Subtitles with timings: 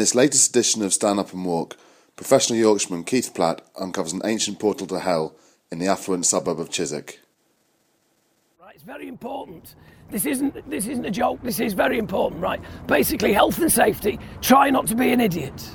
[0.00, 1.76] this latest edition of Stand Up and Walk,
[2.16, 5.36] professional Yorkshireman Keith Platt uncovers an ancient portal to hell
[5.70, 7.20] in the affluent suburb of Chiswick.
[8.58, 9.74] Right, it's very important.
[10.10, 11.40] This isn't this isn't a joke.
[11.42, 12.60] This is very important, right?
[12.86, 14.18] Basically, health and safety.
[14.40, 15.70] Try not to be an idiot.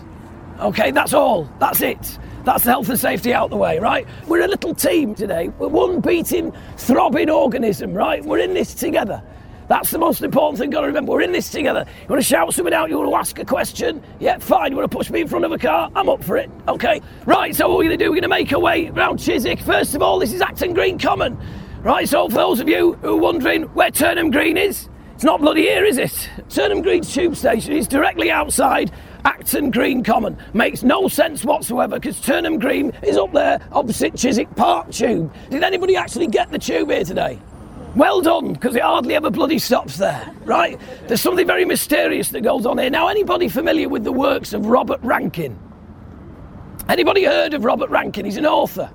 [0.60, 1.50] Okay, that's all.
[1.60, 2.18] That's it.
[2.46, 4.08] That's the health and safety out the way, right?
[4.28, 5.50] We're a little team today.
[5.60, 8.24] We're one beating, throbbing organism, right?
[8.26, 9.22] We're in this together.
[9.68, 10.70] That's the most important thing.
[10.70, 11.86] Got to remember, we're in this together.
[12.02, 12.90] You want to shout something out?
[12.90, 14.04] You want to ask a question?
[14.20, 14.72] Yeah, fine.
[14.72, 15.90] You want to push me in front of a car?
[15.96, 16.50] I'm up for it.
[16.68, 17.02] Okay.
[17.26, 17.56] Right.
[17.56, 18.10] So what we're going to do?
[18.12, 19.60] We're going to make our way around Chiswick.
[19.62, 21.38] First of all, this is Acton Green Common.
[21.82, 22.08] Right.
[22.08, 25.62] So for those of you who are wondering where Turnham Green is, it's not bloody
[25.62, 26.30] here, is it?
[26.50, 28.92] Turnham Green Tube Station is directly outside
[29.24, 30.38] Acton Green Common.
[30.54, 35.34] Makes no sense whatsoever because Turnham Green is up there opposite Chiswick Park Tube.
[35.50, 37.40] Did anybody actually get the tube here today?
[37.96, 40.78] Well done, because it hardly ever bloody stops there, right?
[41.08, 42.90] There's something very mysterious that goes on here.
[42.90, 45.58] Now, anybody familiar with the works of Robert Rankin?
[46.90, 48.26] Anybody heard of Robert Rankin?
[48.26, 48.92] He's an author.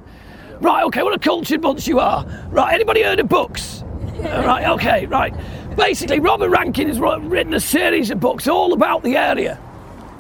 [0.61, 2.27] Right, okay, what a cultured bunch you are.
[2.51, 3.85] Right, anybody heard of books?
[4.21, 5.35] right, okay, right.
[5.77, 9.59] Basically, Robert Rankin has written a series of books all about the area.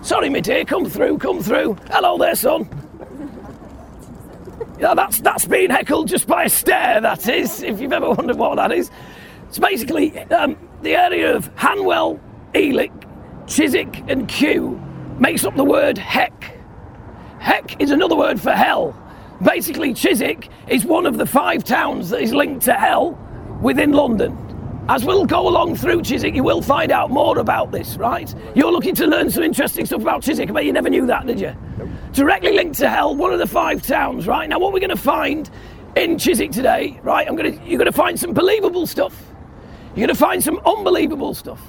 [0.01, 1.77] Sorry, my dear, come through, come through.
[1.91, 2.67] Hello there, son.
[4.81, 7.03] Yeah, that's that's being heckled just by a stare.
[7.03, 8.91] That is, if you've ever wondered what that is.
[9.49, 12.19] It's basically um, the area of Hanwell,
[12.57, 13.05] Ealing,
[13.47, 14.81] Chiswick, and Kew
[15.19, 16.57] makes up the word heck.
[17.41, 18.97] Heck is another word for hell.
[19.43, 23.19] Basically, Chiswick is one of the five towns that is linked to hell
[23.61, 24.35] within London.
[24.91, 28.35] As we'll go along through Chiswick, you will find out more about this, right?
[28.57, 31.41] You're looking to learn some interesting stuff about Chiswick, but you never knew that, did
[31.41, 31.55] you?
[32.11, 34.49] Directly linked to hell, one of the five towns, right?
[34.49, 35.49] Now, what we're going to find
[35.95, 37.29] in Chiswick today, right?
[37.29, 39.17] I'm going to, you're going to find some believable stuff.
[39.95, 41.63] You're going to find some unbelievable stuff.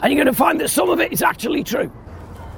[0.00, 1.92] And you're going to find that some of it is actually true.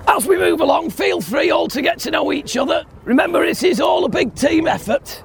[0.07, 2.85] As we move along, feel free all to get to know each other.
[3.03, 5.21] Remember, this is all a big team effort.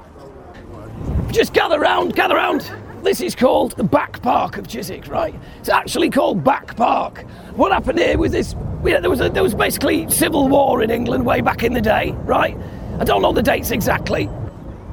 [1.29, 2.63] Just gather round, gather round.
[3.03, 5.33] This is called the back park of Chiswick, right?
[5.59, 7.25] It's actually called Back Park.
[7.55, 11.25] What happened here was this there was a, there was basically civil war in England
[11.25, 12.55] way back in the day, right?
[12.99, 14.29] I don't know the dates exactly,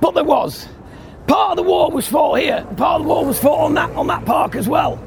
[0.00, 0.68] but there was.
[1.26, 2.66] Part of the war was fought here.
[2.76, 4.98] Part of the war was fought on that on that park as well.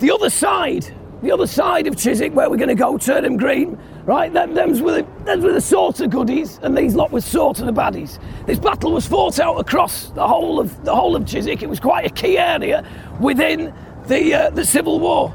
[0.00, 0.92] The other side,
[1.22, 4.32] the other side of Chiswick, where we're going to go, Turnham Green, right?
[4.32, 7.60] Them, them's were the, them's were the sort of goodies, and these lot was sort
[7.60, 8.18] of the baddies.
[8.46, 11.62] This battle was fought out across the whole of the whole of Chiswick.
[11.62, 12.86] It was quite a key area
[13.20, 13.74] within
[14.06, 15.34] the uh, the Civil War.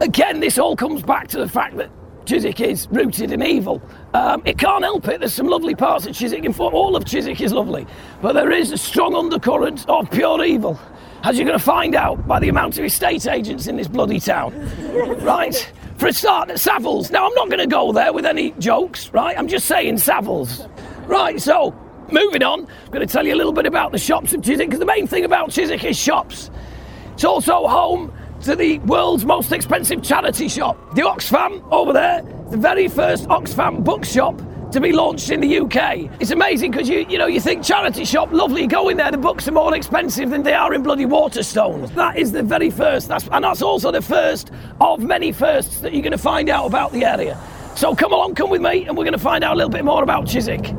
[0.00, 1.90] Again, this all comes back to the fact that
[2.24, 3.82] Chiswick is rooted in evil.
[4.14, 5.20] Um, it can't help it.
[5.20, 6.46] There's some lovely parts of Chiswick.
[6.60, 7.86] All of Chiswick is lovely,
[8.22, 10.78] but there is a strong undercurrent of pure evil
[11.24, 14.20] as you're going to find out by the amount of estate agents in this bloody
[14.20, 14.52] town.
[15.22, 15.72] right?
[15.98, 17.10] For a start, Savills.
[17.10, 19.36] Now, I'm not going to go there with any jokes, right?
[19.36, 20.70] I'm just saying Savills.
[21.08, 21.74] Right, so
[22.12, 24.68] moving on, I'm going to tell you a little bit about the shops of Chiswick
[24.68, 26.50] because the main thing about Chiswick is shops.
[27.14, 32.56] It's also home to the world's most expensive charity shop, the Oxfam over there, the
[32.56, 34.40] very first Oxfam bookshop
[34.72, 36.10] to be launched in the UK.
[36.20, 39.10] It's amazing because you you know you think charity shop, lovely, go in there.
[39.10, 41.94] The books are more expensive than they are in bloody Waterstones.
[41.94, 45.92] That is the very first, that's, and that's also the first of many firsts that
[45.92, 47.40] you're going to find out about the area.
[47.76, 49.84] So come along, come with me, and we're going to find out a little bit
[49.84, 50.74] more about Chiswick.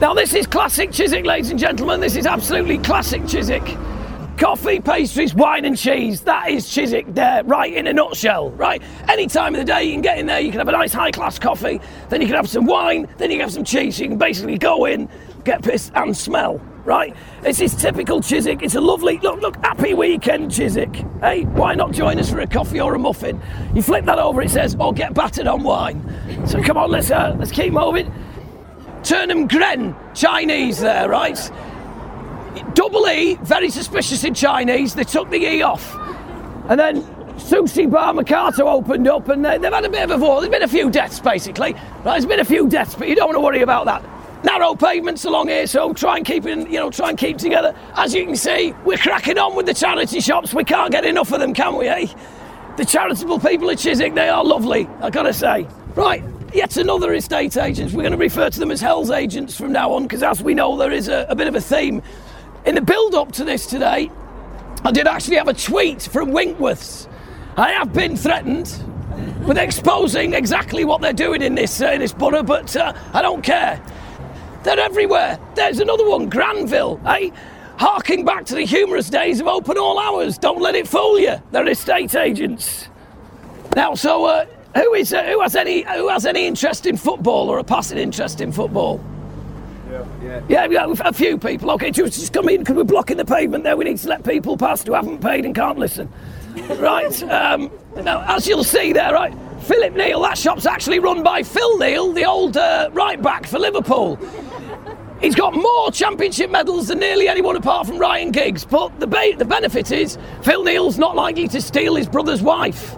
[0.00, 2.00] Now this is classic Chiswick, ladies and gentlemen.
[2.00, 3.64] This is absolutely classic Chiswick.
[4.36, 6.20] Coffee, pastries, wine and cheese.
[6.20, 8.82] That is Chiswick there, right in a nutshell, right?
[9.08, 10.92] Any time of the day you can get in there, you can have a nice
[10.92, 11.80] high class coffee,
[12.10, 13.96] then you can have some wine, then you can have some cheese.
[13.96, 15.08] So you can basically go in,
[15.44, 17.16] get pissed and smell, right?
[17.44, 18.62] It's this is typical Chiswick.
[18.62, 20.94] It's a lovely, look, look, happy weekend Chiswick.
[21.20, 23.40] Hey, why not join us for a coffee or a muffin?
[23.74, 26.46] You flip that over, it says, or get battered on wine.
[26.46, 28.12] So come on, let's, uh, let's keep moving.
[29.02, 31.38] Turnham Gren, Chinese there, right?
[32.74, 34.94] Double E, very suspicious in Chinese.
[34.94, 35.94] They took the E off.
[36.68, 37.02] And then
[37.36, 40.40] Sushi Bar Mercato opened up and they, they've had a bit of a war.
[40.40, 41.74] There's been a few deaths, basically.
[41.74, 44.04] Right, there's been a few deaths, but you don't want to worry about that.
[44.44, 47.74] Narrow pavements along here, so try and keep in, you know, try and keep together.
[47.94, 50.54] As you can see, we're cracking on with the charity shops.
[50.54, 52.06] We can't get enough of them, can we, eh?
[52.76, 55.66] The charitable people at Chiswick, they are lovely, I gotta say.
[55.94, 56.22] Right,
[56.54, 57.92] yet another estate agents.
[57.92, 60.54] We're going to refer to them as Hell's agents from now on, because as we
[60.54, 62.02] know, there is a, a bit of a theme
[62.66, 64.10] in the build up to this today,
[64.84, 67.08] I did actually have a tweet from Winkworths.
[67.56, 68.82] I have been threatened
[69.46, 73.22] with exposing exactly what they're doing in this, uh, in this borough, but uh, I
[73.22, 73.80] don't care.
[74.64, 75.38] They're everywhere.
[75.54, 77.30] There's another one, Granville, eh?
[77.78, 80.38] Harking back to the humorous days of open all hours.
[80.38, 81.36] Don't let it fool you.
[81.52, 82.88] They're estate agents.
[83.74, 84.46] Now, so uh,
[84.76, 87.96] Who is uh, who has any who has any interest in football or a passing
[87.98, 89.00] interest in football?
[89.90, 90.42] Yeah.
[90.48, 91.70] Yeah, got a few people.
[91.72, 93.76] Okay, just, just come in because we're blocking the pavement there.
[93.76, 96.12] We need to let people past who haven't paid and can't listen.
[96.78, 97.22] right.
[97.24, 97.70] Um,
[98.02, 100.22] now, as you'll see there, right, Philip Neal.
[100.22, 104.18] That shop's actually run by Phil Neal, the old uh, right back for Liverpool.
[105.20, 108.64] He's got more championship medals than nearly anyone apart from Ryan Giggs.
[108.64, 112.92] But the, ba- the benefit is Phil Neal's not likely to steal his brother's wife,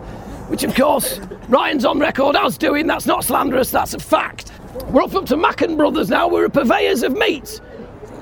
[0.49, 2.87] which of course Ryan's on record as doing.
[2.87, 3.71] That's not slanderous.
[3.71, 4.51] That's a fact.
[4.91, 6.29] We're up, to Macken Brothers now.
[6.29, 7.61] We're purveyors of meat.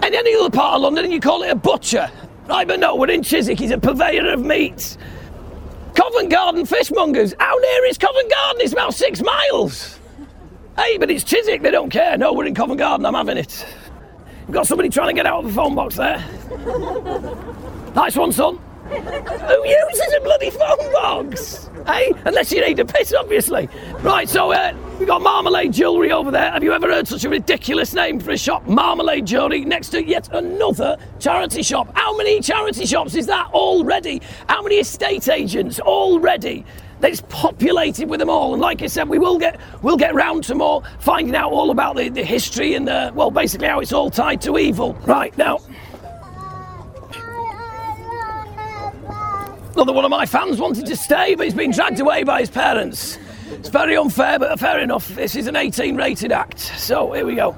[0.02, 2.10] In any other part of London, you call it a butcher.
[2.46, 3.58] Right, but no, we're in Chiswick.
[3.58, 4.96] He's a purveyor of meat.
[5.94, 7.34] Covent Garden fishmongers.
[7.40, 8.62] How near is Covent Garden?
[8.62, 9.98] It's about six miles.
[10.76, 11.62] Hey, but it's Chiswick.
[11.62, 12.16] They don't care.
[12.16, 13.06] No, we're in Covent Garden.
[13.06, 13.66] I'm having it.
[14.46, 16.18] We've got somebody trying to get out of the phone box there.
[17.96, 18.58] nice one, son.
[18.88, 21.68] Who uses a bloody phone box?
[21.86, 23.68] Hey, unless you need a piss, obviously.
[24.02, 26.50] Right, so uh, we've got Marmalade Jewellery over there.
[26.50, 28.66] Have you ever heard such a ridiculous name for a shop?
[28.66, 31.90] Marmalade Jewellery next to yet another charity shop.
[31.94, 34.22] How many charity shops is that already?
[34.48, 36.64] How many estate agents already?
[37.00, 40.44] That's populated with them all, and like I said, we will get we'll get round
[40.44, 43.92] to more finding out all about the, the history and the well, basically how it's
[43.92, 44.94] all tied to evil.
[45.04, 45.60] Right now,
[49.74, 52.48] Another one of my fans wanted to stay, but he's been dragged away by his
[52.48, 53.18] parents.
[53.48, 55.08] It's very unfair, but fair enough.
[55.08, 56.58] This is an 18 rated act.
[56.58, 57.56] So here we go.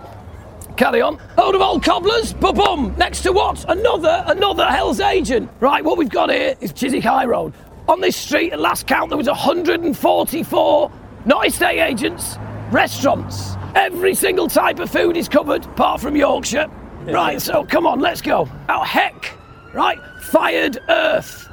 [0.77, 1.17] Carry on.
[1.37, 2.33] Hold of old cobblers.
[2.35, 2.95] Ba bum.
[2.97, 3.65] Next to what?
[3.69, 5.51] Another, another Hell's Agent.
[5.61, 7.53] Right, what we've got here is Chiswick High Road.
[7.89, 10.93] On this street, at last count, there was 144,
[11.25, 12.37] not estate agents,
[12.71, 13.55] restaurants.
[13.75, 16.69] Every single type of food is covered, apart from Yorkshire.
[17.07, 18.47] Right, so come on, let's go.
[18.69, 19.35] Oh, heck.
[19.73, 21.49] Right, fired earth.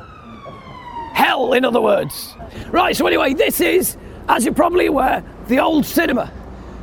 [1.13, 2.35] Hell, in other words.
[2.69, 3.95] Right, so anyway, this is,
[4.27, 6.31] as you're probably aware, the old cinema.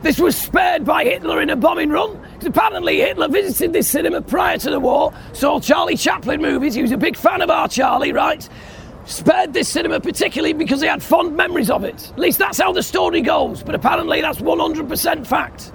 [0.03, 2.21] This was spared by Hitler in a bombing run.
[2.33, 6.75] Because apparently Hitler visited this cinema prior to the war, saw Charlie Chaplin movies.
[6.75, 8.49] He was a big fan of our Charlie, right?
[9.05, 12.11] Spared this cinema particularly because he had fond memories of it.
[12.11, 15.73] At least that's how the story goes, but apparently that's 100% fact.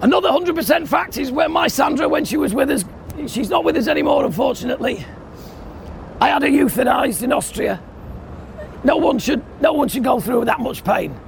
[0.00, 2.84] Another 100% fact is when my Sandra, when she was with us,
[3.26, 5.04] she's not with us anymore, unfortunately.
[6.20, 7.80] I had her euthanized in Austria.
[8.84, 11.18] No one should, no one should go through that much pain.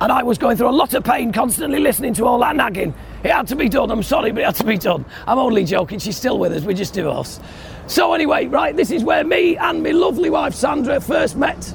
[0.00, 2.94] And I was going through a lot of pain constantly listening to all that nagging.
[3.22, 3.90] It had to be done.
[3.90, 5.04] I'm sorry, but it had to be done.
[5.26, 5.98] I'm only joking.
[6.00, 6.64] She's still with us.
[6.64, 7.40] We just divorced.
[7.86, 11.74] So anyway, right, this is where me and my lovely wife Sandra first met.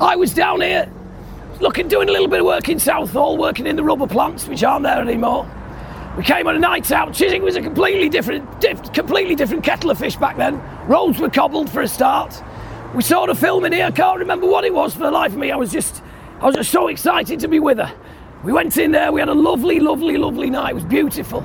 [0.00, 0.90] I was down here,
[1.60, 4.62] looking, doing a little bit of work in Southall, working in the rubber plants, which
[4.62, 5.48] aren't there anymore.
[6.16, 7.12] We came on a night out.
[7.12, 10.62] Chiswick was a completely different, diff, completely different kettle of fish back then.
[10.86, 12.40] Roads were cobbled for a start.
[12.94, 13.86] We saw the film in here.
[13.86, 15.50] I can't remember what it was for the life of me.
[15.50, 16.00] I was just,
[16.40, 17.92] I was just so excited to be with her.
[18.44, 19.10] We went in there.
[19.10, 20.70] We had a lovely, lovely, lovely night.
[20.70, 21.40] It was beautiful.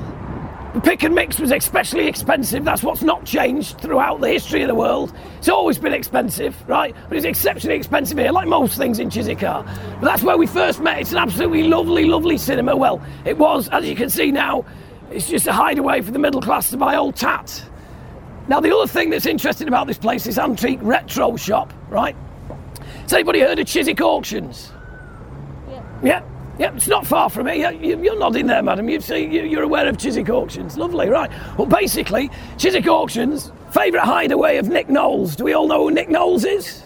[0.75, 2.63] The pick and mix was especially expensive.
[2.63, 5.11] That's what's not changed throughout the history of the world.
[5.39, 6.95] It's always been expensive, right?
[7.07, 9.39] But it's exceptionally expensive here, like most things in Chiswick.
[9.39, 9.65] But
[10.01, 10.99] that's where we first met.
[10.99, 12.75] It's an absolutely lovely, lovely cinema.
[12.75, 14.65] Well, it was, as you can see now,
[15.09, 17.63] it's just a hideaway for the middle class to buy old tat.
[18.49, 22.15] Now, the other thing that's interesting about this place is antique retro shop, right?
[23.03, 24.71] Has anybody heard of Chiswick Auctions?
[25.69, 25.83] Yeah.
[26.03, 26.21] Yeah.
[26.57, 27.71] Yeah, it's not far from here.
[27.71, 28.89] You- You're nodding there, madam.
[28.89, 30.77] You- you're aware of Chiswick Auctions.
[30.77, 31.29] Lovely, right.
[31.57, 35.35] Well, basically, Chiswick Auctions, favourite hideaway of Nick Knowles.
[35.35, 36.83] Do we all know who Nick Knowles is?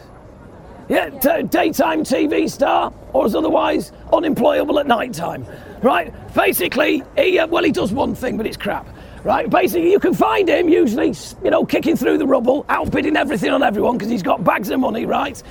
[0.90, 5.46] Yeah, t- daytime TV star, or is otherwise unemployable at night time.
[5.82, 6.14] Right?
[6.36, 8.86] Basically, he, uh, well, he does one thing, but it's crap.
[9.24, 9.50] Right?
[9.50, 11.14] Basically, you can find him usually,
[11.44, 14.82] you know, kicking through the rubble, outbidding everything on everyone because he's got bags of
[14.82, 15.42] money, right?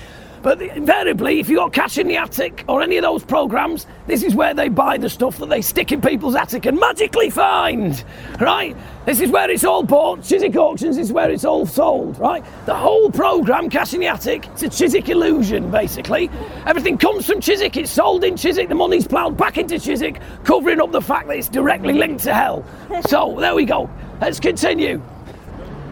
[0.42, 4.25] But invariably, if you've got cash in the attic or any of those programs, this
[4.25, 8.04] is where they buy the stuff that they stick in people's attic and magically find,
[8.40, 8.76] right?
[9.06, 10.25] This is where it's all bought.
[10.25, 12.44] Chiswick Auctions is where it's all sold, right?
[12.66, 16.28] The whole program, Cash in the Attic, it's a Chiswick illusion, basically.
[16.66, 20.80] Everything comes from Chiswick, it's sold in Chiswick, the money's ploughed back into Chiswick, covering
[20.80, 22.64] up the fact that it's directly linked to hell.
[23.08, 23.90] So, there we go.
[24.20, 25.02] Let's continue.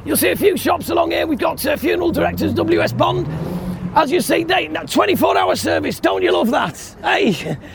[0.04, 1.26] You'll see a few shops along here.
[1.26, 2.92] We've got uh, funeral directors, W.S.
[2.92, 3.26] Bond.
[3.94, 5.98] As you see, they 24 hour service.
[5.98, 6.78] Don't you love that?
[7.02, 7.32] Hey,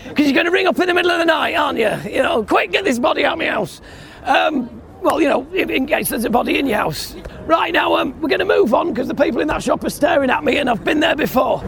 [0.08, 1.92] because you're going to ring up in the middle of the night, aren't you?
[2.10, 3.82] You know, quick, get this body out of my house.
[4.24, 7.16] Um, well, you know, in, case there's a body in your house.
[7.46, 9.90] Right now, um, we're going to move on because the people in that shop are
[9.90, 11.62] staring at me and I've been there before.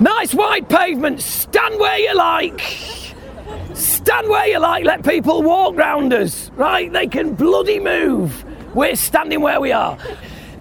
[0.00, 1.20] Nice wide pavement.
[1.20, 2.60] Stand where you like.
[3.74, 6.90] Stand where you like, let people walk round us, right?
[6.92, 8.44] They can bloody move.
[8.74, 9.98] We're standing where we are.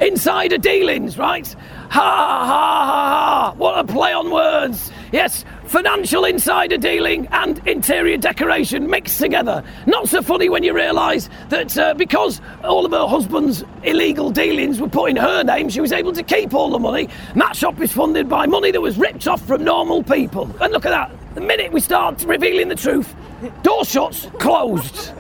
[0.02, 1.56] Insider dealings, right?
[1.90, 3.54] Ha ha ha ha.
[3.58, 4.92] What a play on words.
[5.12, 9.64] Yes, financial insider dealing and interior decoration mixed together.
[9.88, 14.80] Not so funny when you realise that uh, because all of her husband's illegal dealings
[14.80, 17.10] were put in her name, she was able to keep all the money.
[17.30, 20.44] And that shop is funded by money that was ripped off from normal people.
[20.62, 21.12] And look at that.
[21.34, 23.16] The minute we start revealing the truth,
[23.64, 25.12] door shuts, closed.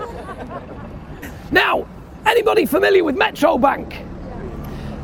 [1.51, 1.87] Now,
[2.27, 4.08] anybody familiar with Metro Bank?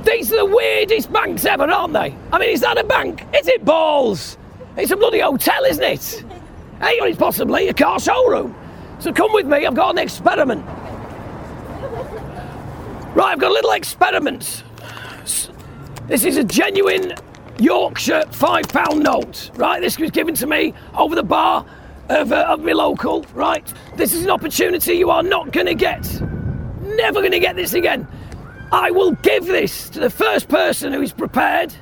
[0.06, 2.16] These are the weirdest banks ever, aren't they?
[2.32, 3.24] I mean, is that a bank?
[3.36, 4.38] Is it balls?
[4.78, 6.24] It's a bloody hotel, isn't it?
[6.80, 8.56] Hey, or it's possibly a car showroom.
[9.00, 10.66] So come with me, I've got an experiment.
[13.16, 14.64] Right, I've got a little experiment.
[16.08, 17.14] This is a genuine
[17.58, 19.82] Yorkshire five pound note, right?
[19.82, 21.66] This was given to me over the bar
[22.10, 23.66] of, uh, of my local, right?
[23.96, 26.04] This is an opportunity you are not going to get.
[26.82, 28.08] Never going to get this again.
[28.76, 31.74] I will give this to the first person who is prepared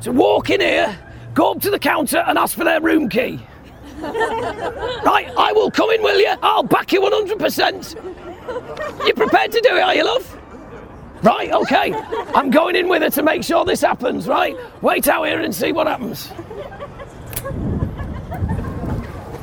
[0.00, 0.98] to walk in here,
[1.34, 3.38] go up to the counter and ask for their room key.
[4.00, 6.32] right, I will come in, will you?
[6.42, 9.06] I'll back you 100%.
[9.06, 10.38] You prepared to do it, are you, love?
[11.22, 11.92] Right, okay.
[12.34, 14.56] I'm going in with her to make sure this happens, right?
[14.82, 16.32] Wait out here and see what happens.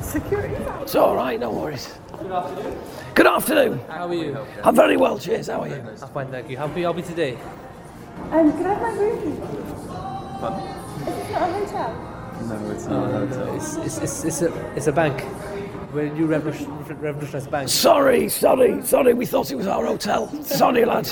[0.01, 0.55] Security.
[0.81, 2.00] It's all right, no worries.
[2.25, 2.77] Good afternoon.
[3.13, 3.79] Good afternoon.
[3.88, 4.36] How are you?
[4.63, 5.46] I'm very well, cheers.
[5.46, 5.75] How are you?
[5.75, 6.58] I'm fine, thank you.
[6.58, 7.38] How can we help you today?
[8.32, 9.29] Um, can I have my room key?
[11.08, 11.91] Is this not a hotel?
[12.48, 13.55] No, it's not a hotel.
[13.55, 15.24] It's, it's, it's, it's, a, it's a bank.
[15.94, 17.70] We're a new revolution, revolutionized bank.
[17.70, 19.13] Sorry, sorry, sorry.
[19.13, 20.27] We thought it was our hotel.
[20.44, 21.08] Sorry, lad.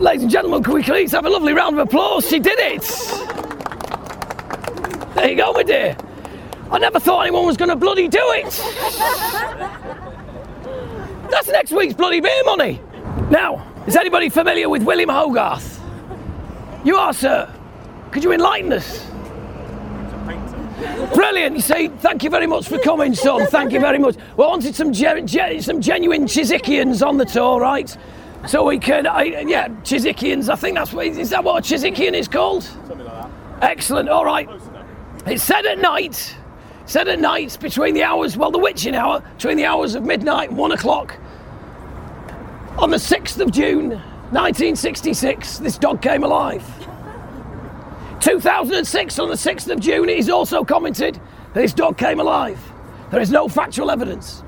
[0.00, 2.26] Ladies and gentlemen, can we please have a lovely round of applause?
[2.26, 3.25] She did it!
[5.16, 5.96] There you go, my dear.
[6.70, 8.44] I never thought anyone was going to bloody do it.
[11.30, 12.82] That's next week's bloody beer money.
[13.30, 15.80] Now, is anybody familiar with William Hogarth?
[16.84, 17.50] You are, sir.
[18.10, 19.06] Could you enlighten us?
[21.14, 21.56] Brilliant.
[21.56, 23.46] You see, thank you very much for coming, son.
[23.46, 24.16] Thank you very much.
[24.36, 27.96] We wanted some ge- ge- some genuine Chiswickians on the tour, right?
[28.46, 30.50] So we can, yeah, Chiswickians.
[30.50, 32.64] I think that's what is that what a Chiswickian is called?
[32.64, 33.30] Something like that.
[33.62, 34.10] Excellent.
[34.10, 34.46] All right.
[35.26, 36.36] It's said at night.
[36.86, 40.50] Said at night between the hours, well, the witching hour, between the hours of midnight
[40.50, 41.16] and one o'clock.
[42.78, 43.90] On the 6th of June,
[44.30, 46.64] 1966, this dog came alive.
[48.20, 52.60] 2006, on the 6th of June, it is also commented that this dog came alive.
[53.10, 54.44] There is no factual evidence.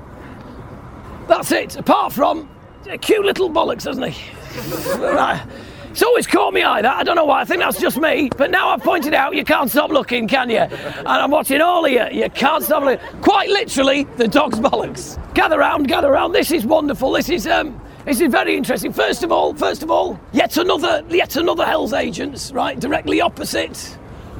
[1.27, 2.49] That's it, apart from
[2.89, 5.68] a cute little bollocks, hasn't he?
[5.99, 6.95] It's always caught me eye that.
[6.95, 7.41] I don't know why.
[7.41, 8.29] I think that's just me.
[8.37, 10.59] But now I've pointed out, you can't stop looking, can you?
[10.59, 12.05] And I'm watching all of you.
[12.13, 13.05] You can't stop looking.
[13.21, 15.19] Quite literally, the dog's bollocks.
[15.33, 16.33] Gather round, gather round.
[16.33, 17.11] This is wonderful.
[17.11, 18.93] This is um, this is very interesting.
[18.93, 22.79] First of all, first of all, yet another, yet another Hell's Agents, right?
[22.79, 23.97] Directly opposite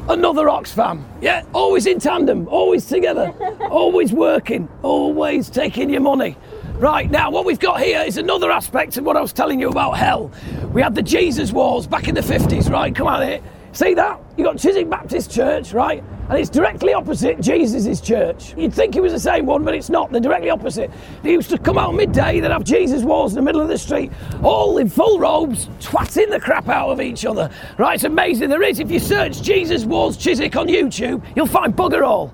[0.10, 1.04] another Oxfam.
[1.22, 3.34] Yeah, always in tandem, always together,
[3.70, 6.36] always working, always taking your money.
[6.80, 9.68] Right, now what we've got here is another aspect of what I was telling you
[9.68, 10.32] about hell.
[10.72, 12.96] We had the Jesus Wars back in the 50s, right?
[12.96, 13.42] Come on here.
[13.74, 14.18] See that?
[14.38, 16.02] You got Chiswick Baptist Church, right?
[16.30, 18.56] And it's directly opposite Jesus' church.
[18.56, 20.10] You'd think it was the same one, but it's not.
[20.10, 20.90] They're directly opposite.
[21.22, 23.78] They used to come out midday, they'd have Jesus Wars in the middle of the
[23.78, 24.10] street,
[24.42, 27.50] all in full robes, twatting the crap out of each other.
[27.78, 28.48] Right, it's amazing.
[28.48, 32.34] There is, if you search Jesus Wars Chiswick on YouTube, you'll find bugger all.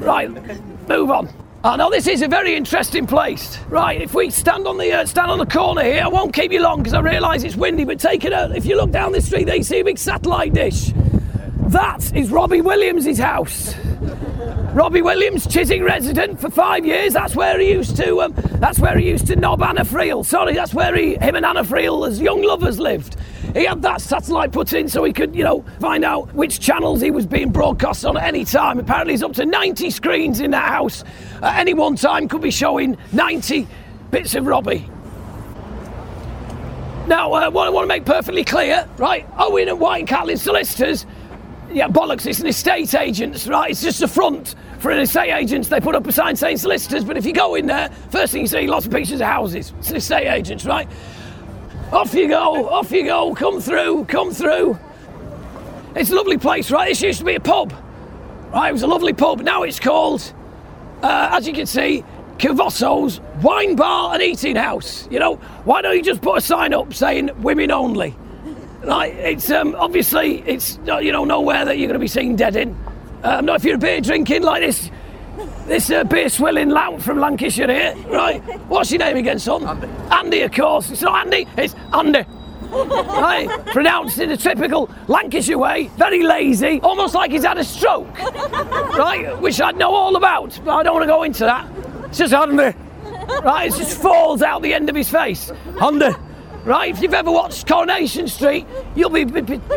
[0.00, 0.30] Right,
[0.86, 1.39] move on.
[1.62, 3.58] Oh no, this is a very interesting place.
[3.68, 6.52] Right, if we stand on the uh, stand on the corner here, I won't keep
[6.52, 7.84] you long because I realise it's windy.
[7.84, 8.56] But take it out.
[8.56, 10.94] If you look down the street, there you see a big satellite dish.
[11.66, 13.74] That is Robbie Williams' house.
[14.72, 17.12] Robbie Williams, Chiswick resident for five years.
[17.12, 18.22] That's where he used to.
[18.22, 20.24] Um, that's where he used to knob Anna Friel.
[20.24, 23.16] Sorry, that's where he, him and Anna Friel, as young lovers, lived.
[23.54, 27.00] He had that satellite put in so he could, you know, find out which channels
[27.00, 28.78] he was being broadcast on at any time.
[28.78, 31.04] Apparently, he's up to 90 screens in that house.
[31.42, 33.66] At any one time, could be showing 90
[34.10, 34.88] bits of Robbie.
[37.06, 39.26] Now, uh, what I want to make perfectly clear, right?
[39.36, 41.06] Owen and White and Catlin solicitors
[41.72, 43.70] yeah, bollocks, it's an estate agent's, right?
[43.70, 45.68] It's just a front for an estate agent.
[45.68, 48.42] They put up a sign saying solicitors, but if you go in there, first thing
[48.42, 49.72] you see, lots of pictures of houses.
[49.78, 50.88] It's an estate agent's, right?
[51.92, 54.78] Off you go, off you go, come through, come through.
[55.96, 56.88] It's a lovely place, right?
[56.88, 57.72] This used to be a pub,
[58.52, 58.68] right?
[58.68, 59.40] It was a lovely pub.
[59.40, 60.32] Now it's called,
[61.02, 62.04] uh, as you can see,
[62.38, 65.08] Carvosso's Wine Bar and Eating House.
[65.10, 68.14] You know, why don't you just put a sign up saying women only?
[68.84, 72.36] Like it's um, obviously it's uh, you know nowhere that you're going to be seen
[72.36, 72.76] dead in.
[73.24, 74.92] Um, not if you're a beer drinking like this,
[75.70, 78.40] this uh, beer swilling lout from Lancashire here, right?
[78.68, 79.64] What's your name again, son?
[79.64, 79.86] Andy.
[80.10, 80.90] Andy, of course.
[80.90, 81.46] It's not Andy.
[81.56, 82.24] It's Andy.
[82.70, 83.48] right?
[83.66, 89.36] Pronounced in a typical Lancashire way, very lazy, almost like he's had a stroke, right?
[89.40, 91.68] Which I know all about, but I don't want to go into that.
[92.06, 92.76] It's just Andy,
[93.44, 93.72] right?
[93.72, 95.52] It just falls out the end of his face.
[95.80, 96.10] Andy
[96.64, 99.20] Right, if you've ever watched Coronation Street, you'll be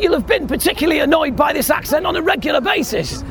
[0.02, 3.24] you'll have been particularly annoyed by this accent on a regular basis.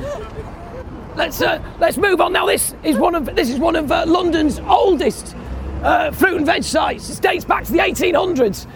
[1.15, 2.47] Let's uh, let's move on now.
[2.47, 5.37] This is one of this is one of uh, London's oldest
[5.83, 7.11] uh, fruit and veg sites.
[7.11, 8.67] It dates back to the 1800s.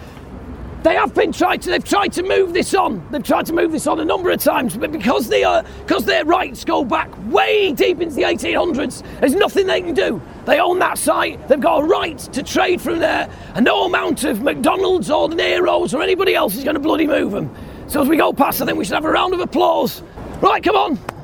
[0.83, 1.71] They have been tried to.
[1.71, 3.05] They've tried to move this on.
[3.09, 6.05] They've tried to move this on a number of times, but because they are because
[6.05, 10.21] their rights go back way deep into the 1800s, there's nothing they can do.
[10.45, 11.45] They own that site.
[11.47, 15.95] They've got a right to trade from there, and no amount of McDonald's or Neros
[15.95, 17.53] or anybody else is going to bloody move them.
[17.87, 20.03] So as we go past, I think we should have a round of applause.
[20.39, 21.16] Right, come on.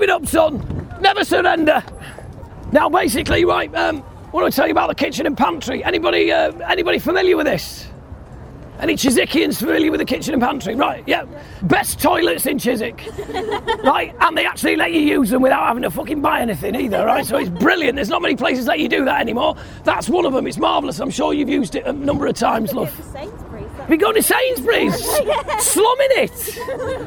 [0.00, 0.96] Keep it up, son.
[1.02, 1.84] Never surrender.
[2.72, 3.74] Now, basically, right.
[3.74, 5.84] Um, what do I tell you about the kitchen and pantry?
[5.84, 7.86] Anybody, uh, anybody familiar with this?
[8.78, 10.74] Any Chiswickians familiar with the kitchen and pantry?
[10.74, 11.26] Right, yeah.
[11.64, 13.06] Best toilets in Chiswick.
[13.84, 17.04] right, and they actually let you use them without having to fucking buy anything either,
[17.04, 17.26] right?
[17.26, 17.96] So it's brilliant.
[17.96, 19.54] There's not many places let you do that anymore.
[19.84, 20.46] That's one of them.
[20.46, 20.98] It's marvellous.
[20.98, 22.90] I'm sure you've used it a number of times, love.
[23.90, 25.04] We go to Sainsbury's,
[25.58, 26.58] slumming it,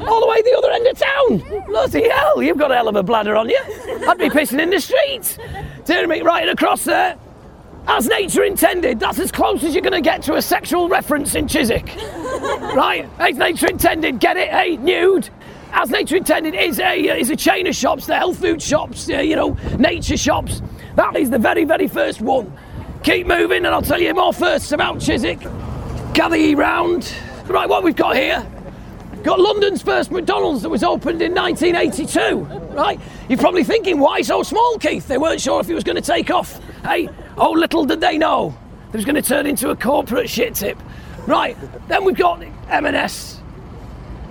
[0.06, 1.64] all the way the other end of town.
[1.66, 3.58] Bloody hell, you've got a hell of a bladder on you.
[4.06, 5.40] I'd be pissing in the street.
[5.86, 7.18] Turn me right across there.
[7.88, 11.36] As nature intended, that's as close as you're going to get to a sexual reference
[11.36, 11.86] in Chiswick.
[12.76, 13.10] right?
[13.18, 14.50] As nature intended, get it?
[14.50, 15.30] Hey, nude.
[15.72, 19.20] As nature intended is a is a chain of shops, the health food shops, uh,
[19.20, 20.62] you know, nature shops.
[20.96, 22.52] That is the very very first one.
[23.04, 25.40] Keep moving, and I'll tell you more firsts about Chiswick.
[26.14, 27.12] Gather ye round.
[27.48, 28.46] Right, what we've got here
[29.24, 32.36] got London's first McDonald's that was opened in 1982.
[32.76, 33.00] Right?
[33.30, 35.08] You're probably thinking, why so small, Keith?
[35.08, 36.60] They weren't sure if he was going to take off.
[36.84, 38.56] Hey, oh, little did they know
[38.90, 40.78] it was going to turn into a corporate shit tip.
[41.26, 43.42] Right, then we've got M&S,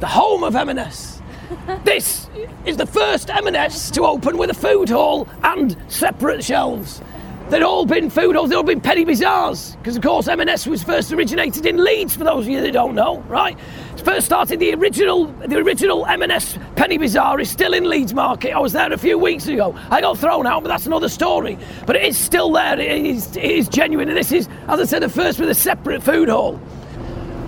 [0.01, 1.21] the home of M&S.
[1.85, 2.31] This
[2.65, 7.03] is the first M&S to open with a food hall and separate shelves.
[7.49, 9.77] They'd all been food halls, they'd all been penny bazaars.
[9.77, 12.95] Because, of course, M&S was first originated in Leeds, for those of you that don't
[12.95, 13.59] know, right?
[14.05, 18.53] First started, the original the original M&S penny bazaar is still in Leeds Market.
[18.53, 19.79] I was there a few weeks ago.
[19.91, 21.57] I got thrown out, but that's another story.
[21.87, 24.09] But it is still there, it is, it is genuine.
[24.09, 26.61] And this is, as I said, the first with a separate food hall.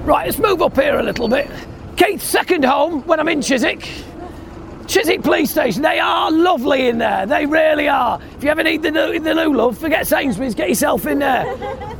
[0.04, 1.50] Right, let's move up here a little bit.
[1.96, 3.88] Keith's second home when I'm in Chiswick.
[4.86, 7.26] Chiswick Police Station, they are lovely in there.
[7.26, 8.20] They really are.
[8.36, 11.44] If you ever need the new, the new love, forget Sainsbury's, get yourself in there.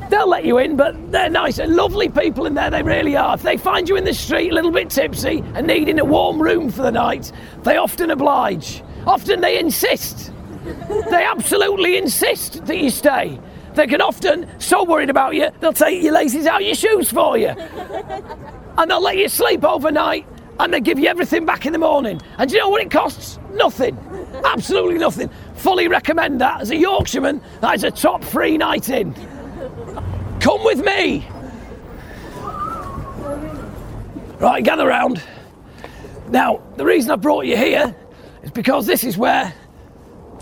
[0.11, 2.71] They'll let you in, but they're nice and lovely people in there.
[2.71, 3.35] They really are.
[3.35, 6.41] If they find you in the street a little bit tipsy and needing a warm
[6.41, 8.83] room for the night, they often oblige.
[9.07, 10.31] Often they insist.
[11.11, 13.41] They absolutely insist that you stay.
[13.75, 17.37] They can often, so worried about you, they'll take your laces out your shoes for
[17.39, 17.55] you.
[18.77, 20.27] And they'll let you sleep overnight
[20.59, 22.21] and they give you everything back in the morning.
[22.39, 23.39] And do you know what it costs?
[23.53, 23.99] Nothing.
[24.45, 25.31] Absolutely nothing.
[25.57, 26.61] Fully recommend that.
[26.61, 29.15] As a Yorkshireman, that is a top free night in.
[30.41, 31.27] Come with me.
[34.39, 35.23] Right, gather round.
[36.29, 37.95] Now, the reason I brought you here
[38.43, 39.55] is because this is where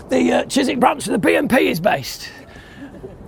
[0.09, 2.29] the uh, Chiswick branch of the BNP is based.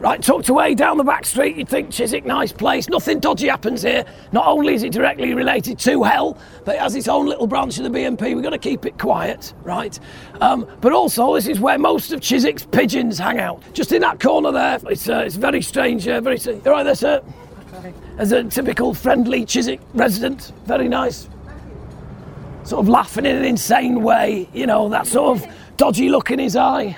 [0.05, 2.87] Right, tucked away down the back street, you'd think Chiswick, nice place.
[2.87, 4.05] Nothing dodgy happens here.
[4.31, 7.79] Not only is it directly related to hell, but it has its own little branch
[7.79, 8.35] of the BNP.
[8.35, 9.99] We've got to keep it quiet, right?
[10.41, 13.63] Um, but also, this is where most of Chiswick's pigeons hang out.
[13.73, 14.79] Just in that corner there.
[14.91, 16.07] It's, uh, it's very strange.
[16.07, 16.37] Uh, very.
[16.37, 17.23] Right there, sir.
[18.19, 21.29] As a typical friendly Chiswick resident, very nice.
[22.63, 26.37] Sort of laughing in an insane way, you know, that sort of dodgy look in
[26.37, 26.95] his eye.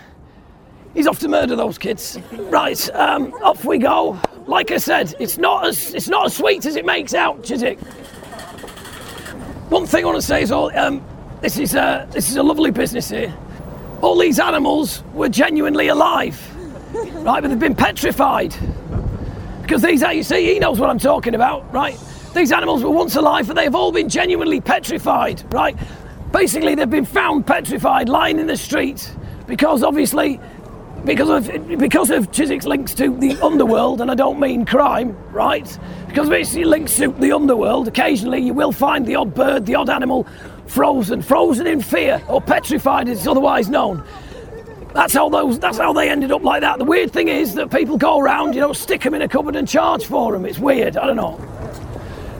[0.97, 2.17] He's off to murder those kids.
[2.31, 4.19] Right, um, off we go.
[4.47, 7.77] Like I said, it's not as it's not as sweet as it makes out, Chiswick.
[9.69, 11.05] One thing I want to say is all um,
[11.41, 13.31] this is a, this is a lovely business here.
[14.01, 16.35] All these animals were genuinely alive,
[17.17, 17.41] right?
[17.43, 18.55] But they've been petrified
[19.61, 21.95] because these you see he knows what I'm talking about, right?
[22.33, 25.77] These animals were once alive, but they have all been genuinely petrified, right?
[26.31, 29.13] Basically, they've been found petrified, lying in the street
[29.45, 30.39] because obviously
[31.05, 35.79] because of because of Chiswick's links to the underworld, and I don't mean crime, right?
[36.07, 37.87] Because basically links to the underworld.
[37.87, 40.27] Occasionally, you will find the odd bird, the odd animal,
[40.67, 44.03] frozen, frozen in fear, or petrified, as it's otherwise known.
[44.93, 45.59] That's how those.
[45.59, 46.79] That's how they ended up like that.
[46.79, 49.55] The weird thing is that people go around, you know, stick them in a cupboard
[49.55, 50.45] and charge for them.
[50.45, 50.97] It's weird.
[50.97, 51.37] I don't know.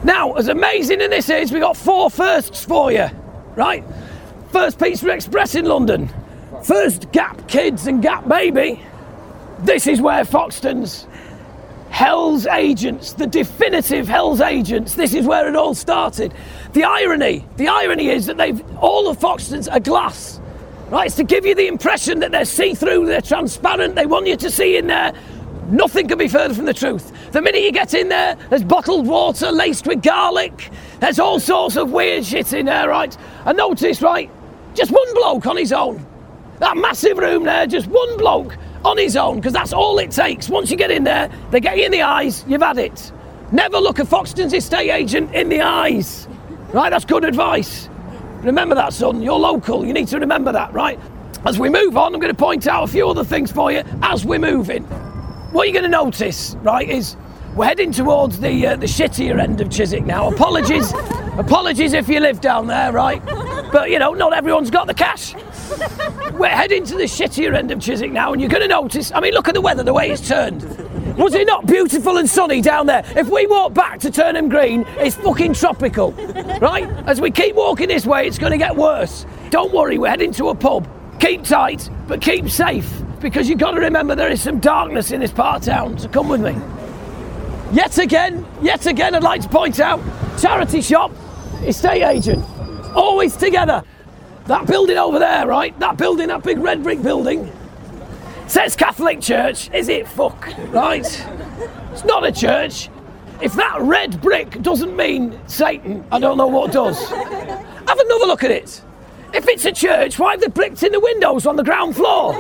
[0.04, 3.10] Now, as amazing as this is, we got four firsts for you,
[3.56, 3.84] right?
[4.52, 6.10] First Pizza Express in London.
[6.64, 8.84] First Gap Kids and Gap Baby.
[9.60, 11.08] This is where Foxtons
[11.90, 14.94] Hell's Agents, the definitive Hell's Agents.
[14.94, 16.34] This is where it all started.
[16.74, 20.40] The irony, the irony is that they've all the Foxtons are glass.
[20.90, 24.38] Right, it's to give you the impression that they're see-through, they're transparent, they want you
[24.38, 25.12] to see in there.
[25.70, 27.32] Nothing can be further from the truth.
[27.34, 30.70] The minute you get in there, there's bottled water laced with garlic.
[31.02, 33.16] There's all sorts of weird shit in there, right?
[33.46, 34.30] And notice, right,
[34.76, 36.06] just one bloke on his own.
[36.60, 40.50] That massive room there, just one bloke on his own, because that's all it takes.
[40.50, 43.12] Once you get in there, they get you in the eyes, you've had it.
[43.52, 46.28] Never look a Foxton's estate agent in the eyes.
[46.74, 47.90] Right, that's good advice.
[48.42, 49.22] Remember that, son.
[49.22, 49.86] You're local.
[49.86, 51.00] You need to remember that, right?
[51.46, 53.84] As we move on, I'm going to point out a few other things for you
[54.02, 54.84] as we're moving.
[55.54, 57.16] What you're going to notice, right, is
[57.56, 60.30] we're heading towards the uh, the shittier end of Chiswick now.
[60.30, 60.94] Apologies,
[61.38, 63.24] apologies if you live down there, right?
[63.72, 65.34] But you know, not everyone's got the cash.
[66.34, 69.12] We're heading to the shittier end of Chiswick now, and you're going to notice.
[69.12, 70.64] I mean, look at the weather, the way it's turned.
[71.18, 73.04] Was it not beautiful and sunny down there?
[73.16, 76.12] If we walk back to Turnham Green, it's fucking tropical,
[76.62, 76.88] right?
[77.08, 79.26] As we keep walking this way, it's going to get worse.
[79.50, 80.88] Don't worry, we're heading to a pub.
[81.20, 82.88] Keep tight, but keep safe,
[83.20, 85.98] because you've got to remember there is some darkness in this part of town.
[85.98, 86.56] So come with me.
[87.76, 90.00] Yet again, yet again, I'd like to point out
[90.40, 91.12] charity shop,
[91.64, 92.46] estate agent,
[92.96, 93.84] always together.
[94.48, 95.78] That building over there, right?
[95.80, 97.52] That building, that big red brick building,
[98.48, 99.70] says Catholic Church.
[99.74, 101.06] Is it fuck, right?
[101.92, 102.90] It's not a church.
[103.42, 106.98] If that red brick doesn't mean Satan, I don't know what does.
[107.10, 108.82] Have another look at it.
[109.34, 112.34] If it's a church, why have they bricked in the windows on the ground floor?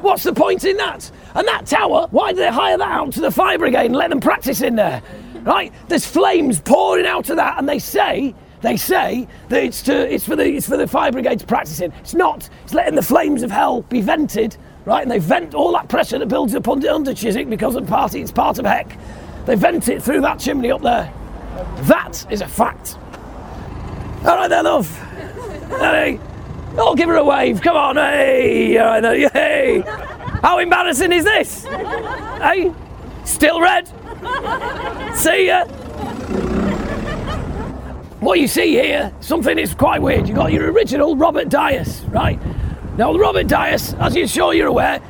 [0.00, 1.10] What's the point in that?
[1.34, 4.08] And that tower, why do they hire that out to the fire brigade and let
[4.08, 5.02] them practice in there?
[5.42, 5.72] Right?
[5.88, 10.24] There's flames pouring out of that, and they say they say that it's to it's
[10.24, 11.92] for the it's for the fire brigades practicing.
[12.00, 12.48] It's not.
[12.64, 15.02] It's letting the flames of hell be vented, right?
[15.02, 18.22] And they vent all that pressure that builds up under, under Chiswick because of party.
[18.22, 18.96] It's part of heck.
[19.46, 21.12] They vent it through that chimney up there.
[21.82, 22.96] That is a fact.
[24.24, 24.88] All right, there, love.
[25.68, 26.20] Hey,
[26.78, 27.60] I'll give her a wave.
[27.60, 29.82] Come on, hey, all right, there, hey.
[30.42, 31.64] How embarrassing is this?
[31.64, 32.72] Hey,
[33.24, 33.88] still red.
[35.16, 35.64] See ya.
[38.22, 40.28] What you see here, something is quite weird.
[40.28, 42.38] You've got your original Robert Dyas, right?
[42.96, 45.02] Now, Robert Dyas, as you're sure you're aware,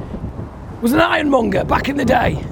[0.81, 2.43] was an ironmonger back in the day,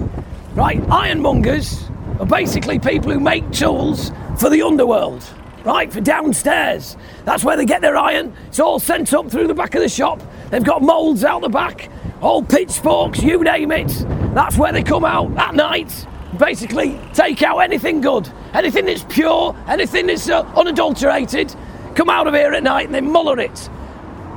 [0.53, 0.79] right?
[0.83, 1.89] Ironmongers
[2.21, 5.25] are basically people who make tools for the underworld,
[5.65, 5.91] right?
[5.91, 6.95] For downstairs.
[7.25, 8.37] That's where they get their iron.
[8.49, 10.21] It's all sent up through the back of the shop.
[10.51, 11.89] They've got moulds out the back,
[12.21, 14.05] all pitchforks, you name it.
[14.35, 16.07] That's where they come out at night.
[16.41, 21.55] Basically, take out anything good, anything that's pure, anything that's uh, unadulterated.
[21.95, 23.69] Come out of here at night and they muller it.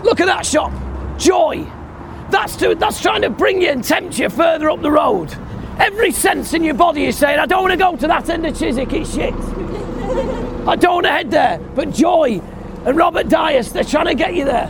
[0.03, 0.73] Look at that shop,
[1.17, 1.65] joy.
[2.29, 5.33] That's to, that's trying to bring you and tempt you further up the road.
[5.79, 8.45] Every sense in your body is saying, I don't want to go to that end
[8.45, 9.33] of Chiswick, it's shit.
[10.67, 11.57] I don't want to head there.
[11.73, 12.41] But Joy
[12.85, 14.67] and Robert Dyas, they're trying to get you there.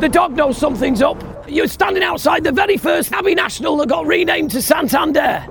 [0.00, 1.22] The dog knows something's up.
[1.48, 5.46] You're standing outside the very first Abbey National that got renamed to Santander.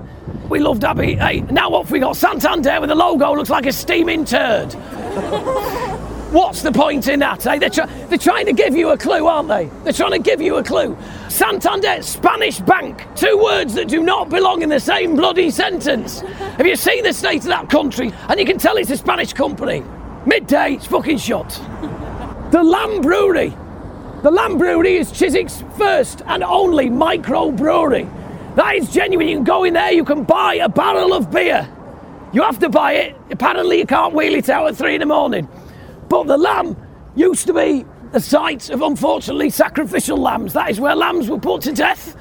[0.48, 1.14] We loved Abbey.
[1.14, 2.16] Hey, now what we got?
[2.16, 4.74] Santander with a logo looks like a steaming turd.
[6.32, 7.46] What's the point in that?
[7.46, 7.58] Eh?
[7.58, 9.70] They're, they're trying to give you a clue, aren't they?
[9.84, 10.96] They're trying to give you a clue.
[11.28, 16.20] Santander, Spanish bank, two words that do not belong in the same bloody sentence.
[16.20, 18.12] Have you seen the state of that country?
[18.28, 19.82] And you can tell it's a Spanish company.
[20.26, 21.48] Midday, it's fucking shut.
[22.50, 23.56] The Lamb Brewery.
[24.26, 28.08] The Lamb Brewery is Chiswick's first and only micro brewery.
[28.56, 29.28] That is genuine.
[29.28, 31.68] You can go in there, you can buy a barrel of beer.
[32.32, 33.16] You have to buy it.
[33.30, 35.48] Apparently, you can't wheel it out at three in the morning.
[36.08, 36.76] But the lamb
[37.14, 40.54] used to be the site of, unfortunately, sacrificial lambs.
[40.54, 42.16] That is where lambs were put to death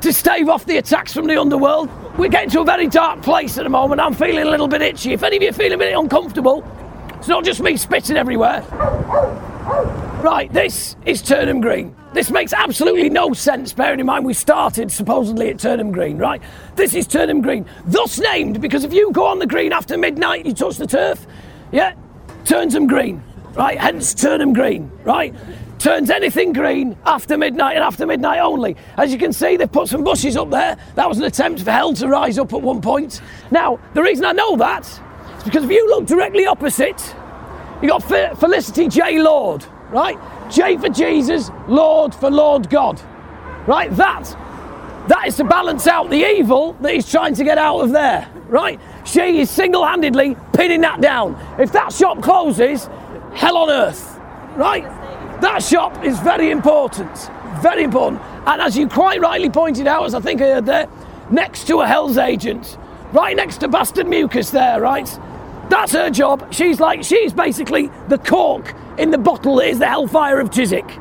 [0.00, 1.88] to stave off the attacks from the underworld.
[2.18, 4.00] We're getting to a very dark place at the moment.
[4.00, 5.12] I'm feeling a little bit itchy.
[5.12, 6.68] If any of you feeling a bit uncomfortable,
[7.14, 8.64] it's not just me spitting everywhere.
[10.26, 11.94] Right, this is Turnham Green.
[12.12, 16.42] This makes absolutely no sense, bearing in mind we started supposedly at Turnham Green, right?
[16.74, 20.44] This is Turnham Green, thus named because if you go on the green after midnight,
[20.44, 21.24] you touch the turf,
[21.70, 21.94] yeah,
[22.44, 23.78] turns them green, right?
[23.78, 25.32] Hence Turnham Green, right?
[25.78, 28.74] Turns anything green after midnight and after midnight only.
[28.96, 30.76] As you can see, they've put some bushes up there.
[30.96, 33.20] That was an attempt for hell to rise up at one point.
[33.52, 37.14] Now, the reason I know that is because if you look directly opposite,
[37.80, 38.02] you've got
[38.40, 39.20] Felicity J.
[39.20, 40.18] Lord, right?
[40.50, 43.00] J for Jesus, Lord for Lord God,
[43.66, 43.90] right?
[43.96, 44.24] That,
[45.08, 48.28] that is to balance out the evil that he's trying to get out of there,
[48.48, 48.80] right?
[49.04, 51.36] She is single-handedly pinning that down.
[51.58, 52.88] If that shop closes,
[53.34, 54.18] hell on earth,
[54.56, 54.84] right?
[55.40, 57.10] That shop is very important,
[57.60, 58.22] very important.
[58.46, 60.88] And as you quite rightly pointed out, as I think I heard there,
[61.30, 62.78] next to a Hell's Agent,
[63.12, 65.08] right next to Bastard Mucus there, right?
[65.68, 66.52] That's her job.
[66.52, 70.98] She's like, she's basically the cork in the bottle that is the Hellfire of Chiswick.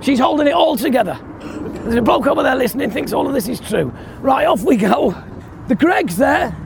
[0.00, 1.18] She's holding it all together.
[1.40, 3.92] There's a bloke over there listening, thinks all of this is true.
[4.20, 5.14] Right, off we go.
[5.68, 6.56] The Greggs there.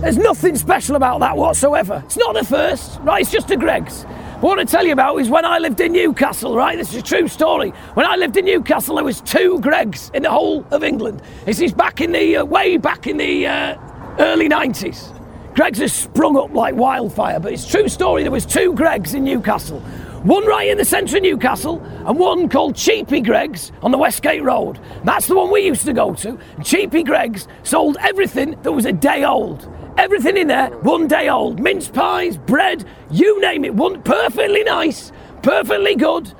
[0.00, 2.02] There's nothing special about that whatsoever.
[2.04, 3.20] It's not the first, right?
[3.20, 4.02] It's just a Greggs.
[4.40, 6.76] What I tell you about is when I lived in Newcastle, right?
[6.76, 7.70] This is a true story.
[7.94, 11.22] When I lived in Newcastle, there was two Greggs in the whole of England.
[11.44, 13.76] This is back in the, uh, way back in the uh,
[14.18, 15.21] early 90s.
[15.54, 18.22] Greggs has sprung up like wildfire, but it's true story.
[18.22, 19.80] There was two Greggs in Newcastle.
[20.22, 24.42] One right in the centre of Newcastle, and one called Cheapy Greggs on the Westgate
[24.42, 24.78] Road.
[25.04, 26.38] That's the one we used to go to.
[26.62, 29.68] Cheapy Greggs sold everything that was a day old.
[29.98, 31.60] Everything in there, one day old.
[31.60, 33.74] Mince pies, bread, you name it.
[33.74, 35.12] One perfectly nice,
[35.42, 36.32] perfectly good.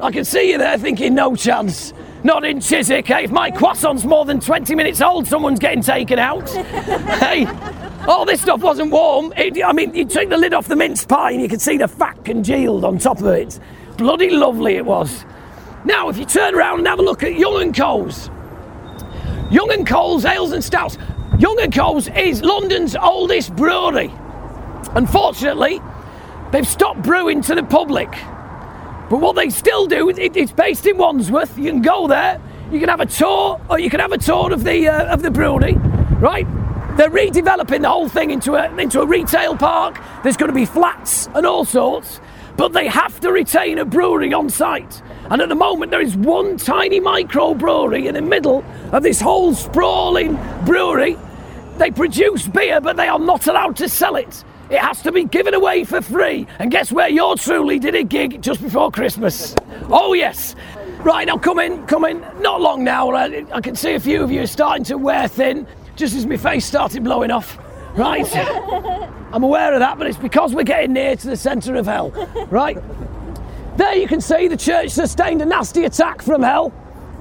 [0.00, 1.94] I can see you there thinking, no chance.
[2.24, 3.20] Not in Chiswick, eh?
[3.20, 6.48] If my croissant's more than 20 minutes old, someone's getting taken out.
[6.50, 7.46] hey,
[8.08, 9.32] all this stuff wasn't warm.
[9.36, 11.76] It, I mean, you take the lid off the mince pie and you can see
[11.76, 13.60] the fat congealed on top of it.
[13.96, 15.24] Bloody lovely it was.
[15.84, 18.30] Now, if you turn around and have a look at Young and Co's,
[19.50, 20.98] Young and Co's ales and stouts.
[21.38, 24.12] Young and Co's is London's oldest brewery.
[24.94, 25.80] Unfortunately,
[26.50, 28.12] they've stopped brewing to the public.
[29.10, 31.56] But what they still do, it, it's based in Wandsworth.
[31.56, 32.40] You can go there,
[32.70, 35.22] you can have a tour, or you can have a tour of the uh, of
[35.22, 35.74] the brewery,
[36.20, 36.46] right?
[36.96, 39.98] They're redeveloping the whole thing into a into a retail park.
[40.22, 42.20] There's going to be flats and all sorts,
[42.56, 45.02] but they have to retain a brewery on site.
[45.30, 49.20] And at the moment, there is one tiny micro brewery in the middle of this
[49.20, 51.16] whole sprawling brewery.
[51.78, 54.44] They produce beer, but they are not allowed to sell it.
[54.70, 56.46] It has to be given away for free.
[56.58, 59.54] And guess where you're truly did a gig just before Christmas?
[59.88, 60.54] Oh, yes.
[60.98, 62.20] Right, now come in, come in.
[62.40, 63.10] Not long now.
[63.10, 66.26] I, I can see a few of you are starting to wear thin, just as
[66.26, 67.58] my face started blowing off.
[67.96, 68.28] Right?
[69.32, 72.10] I'm aware of that, but it's because we're getting near to the centre of hell.
[72.50, 72.76] Right?
[73.78, 76.72] There you can see the church sustained a nasty attack from hell.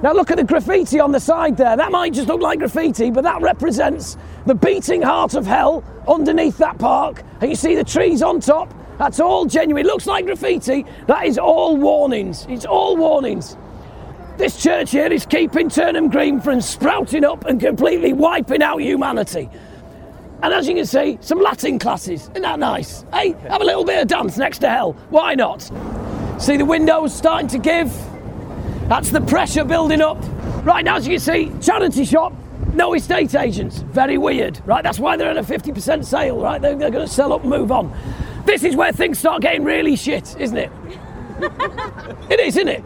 [0.04, 1.76] Now look at the graffiti on the side there.
[1.76, 6.58] That might just look like graffiti, but that represents the beating heart of hell underneath
[6.60, 7.24] that park.
[7.42, 8.72] And you see the trees on top.
[9.00, 9.86] That's all genuine.
[9.86, 10.86] It looks like graffiti.
[11.08, 12.46] That is all warnings.
[12.48, 13.58] It's all warnings.
[14.38, 19.50] This church here is keeping Turnham Green from sprouting up and completely wiping out humanity.
[20.44, 22.30] And as you can see, some Latin classes.
[22.30, 23.04] Isn't that nice?
[23.12, 24.94] Hey, have a little bit of dance next to hell.
[25.10, 25.64] Why not?
[26.40, 27.92] See the windows starting to give?
[28.88, 30.17] That's the pressure building up.
[30.63, 32.34] Right now, as you can see, charity shop,
[32.73, 33.80] no estate agents.
[33.80, 34.82] Very weird, right?
[34.82, 36.62] That's why they're at a 50% sale, right?
[36.62, 37.93] They're, they're going to sell up and move on.
[38.45, 40.71] This is where things start getting really shit, isn't it?
[42.30, 42.84] it is, isn't it?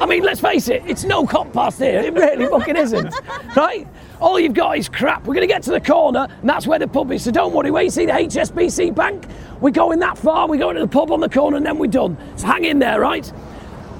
[0.00, 2.00] I mean, let's face it, it's no cop past here.
[2.00, 3.12] It really fucking isn't,
[3.56, 3.86] right?
[4.20, 5.26] All you've got is crap.
[5.26, 7.24] We're going to get to the corner, and that's where the pub is.
[7.24, 7.72] So don't worry.
[7.72, 9.26] Where you see the HSBC bank,
[9.60, 10.48] we're going that far.
[10.48, 12.16] We're going to the pub on the corner, and then we're done.
[12.36, 13.30] So hang in there, right?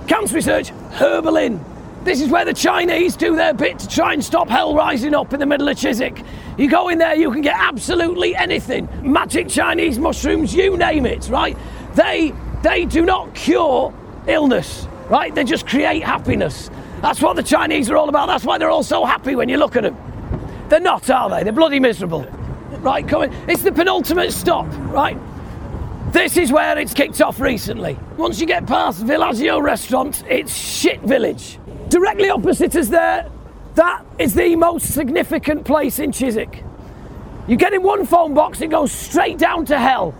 [0.06, 1.64] Cancer Research, Herbal Inn.
[2.04, 5.32] This is where the Chinese do their bit to try and stop hell rising up
[5.32, 6.22] in the middle of Chiswick.
[6.58, 8.88] You go in there, you can get absolutely anything.
[9.02, 11.56] Magic Chinese mushrooms, you name it, right?
[11.94, 13.92] They they do not cure
[14.26, 15.34] illness, right?
[15.34, 16.70] They just create happiness.
[17.00, 18.26] That's what the Chinese are all about.
[18.26, 19.96] That's why they're all so happy when you look at them.
[20.68, 21.42] They're not, are they?
[21.42, 22.24] They're bloody miserable.
[22.80, 23.32] Right, coming.
[23.48, 25.18] It's the penultimate stop, right?
[26.12, 27.98] This is where it's kicked off recently.
[28.18, 31.58] Once you get past Villaggio restaurant, it's shit village.
[31.88, 33.30] Directly opposite us there,
[33.76, 36.62] that is the most significant place in Chiswick.
[37.48, 40.14] You get in one phone box, it goes straight down to hell.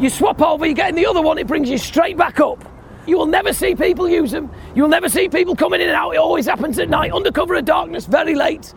[0.00, 2.64] You swap over, you get in the other one, it brings you straight back up.
[3.06, 4.50] You will never see people use them.
[4.74, 6.10] You will never see people coming in and out.
[6.10, 8.74] It always happens at night, under cover of darkness, very late.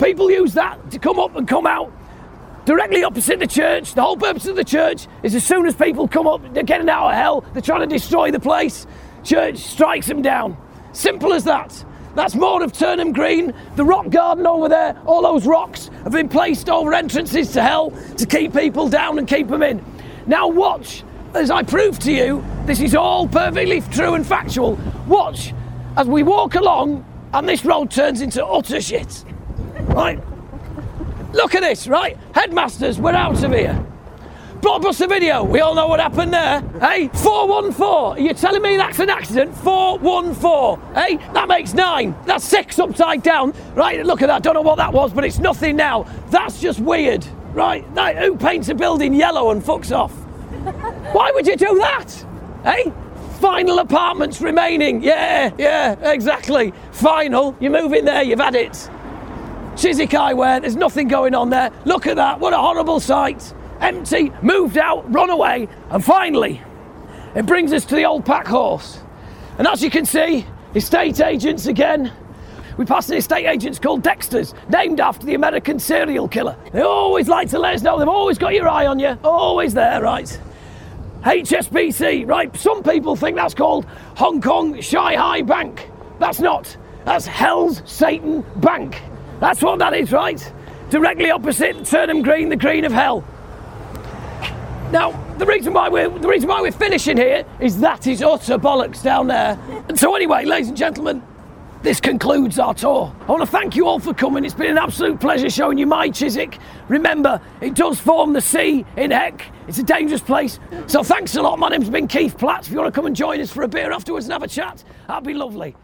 [0.00, 1.92] People use that to come up and come out.
[2.70, 6.06] Directly opposite the church, the whole purpose of the church is as soon as people
[6.06, 8.86] come up, they're getting out of hell, they're trying to destroy the place,
[9.24, 10.56] church strikes them down.
[10.92, 11.84] Simple as that.
[12.14, 16.28] That's more of Turnham Green, the rock garden over there, all those rocks have been
[16.28, 19.84] placed over entrances to hell to keep people down and keep them in.
[20.28, 21.02] Now, watch
[21.34, 24.78] as I prove to you this is all perfectly true and factual.
[25.08, 25.52] Watch
[25.96, 27.04] as we walk along
[27.34, 29.24] and this road turns into utter shit.
[29.88, 30.20] Right?
[31.32, 32.16] Look at this, right?
[32.34, 33.86] Headmasters, we're out of here.
[34.60, 36.60] Blockbuster video, we all know what happened there.
[36.80, 37.82] Hey, 414.
[37.86, 39.56] Are you telling me that's an accident?
[39.58, 40.94] 414.
[40.94, 42.14] Hey, that makes nine.
[42.26, 43.54] That's six upside down.
[43.74, 44.42] Right, look at that.
[44.42, 46.02] Don't know what that was, but it's nothing now.
[46.28, 47.26] That's just weird.
[47.54, 47.92] Right?
[47.94, 50.12] That, who paints a building yellow and fucks off?
[51.14, 52.26] Why would you do that?
[52.64, 52.92] Hey?
[53.40, 55.02] Final apartments remaining.
[55.02, 56.74] Yeah, yeah, exactly.
[56.92, 57.56] Final.
[57.60, 58.90] You move in there, you've had it.
[59.80, 61.70] Chiswick Eyewear, there's nothing going on there.
[61.86, 63.54] Look at that, what a horrible sight.
[63.80, 66.60] Empty, moved out, run away, and finally,
[67.34, 69.00] it brings us to the old pack horse.
[69.56, 72.12] And as you can see, estate agents again.
[72.76, 76.58] We passed an estate agents called Dexter's, named after the American serial killer.
[76.72, 79.72] They always like to let us know they've always got your eye on you, always
[79.72, 80.40] there, right?
[81.22, 82.54] HSBC, right?
[82.54, 85.88] Some people think that's called Hong Kong Shanghai Bank.
[86.18, 86.76] That's not.
[87.06, 89.00] That's Hell's Satan Bank.
[89.40, 90.52] That's what that is, right?
[90.90, 93.24] Directly opposite Turnham Green, the Green of Hell.
[94.92, 98.58] Now, the reason why we're the reason why we're finishing here is that is utter
[98.58, 99.58] bollocks down there.
[99.88, 101.22] And so anyway, ladies and gentlemen,
[101.82, 103.14] this concludes our tour.
[103.22, 104.44] I want to thank you all for coming.
[104.44, 106.58] It's been an absolute pleasure showing you my Chiswick.
[106.88, 109.46] Remember, it does form the sea in Heck.
[109.66, 110.58] It's a dangerous place.
[110.88, 111.58] So thanks a lot.
[111.58, 112.66] My name's been Keith Platt.
[112.66, 114.48] If you want to come and join us for a beer afterwards and have a
[114.48, 115.74] chat, that'd be lovely.